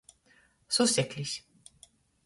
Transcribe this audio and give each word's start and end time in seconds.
Suseklis. 0.77 1.37